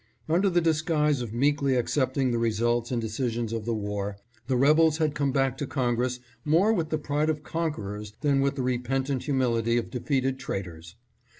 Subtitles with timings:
[0.27, 4.97] Under the disguise of meekly accepting the results and decisions of the war, the rebels
[4.97, 9.25] had come back to Congress more with the pride of conquerors than with the repentant
[9.25, 10.95] humility of defeated traitors.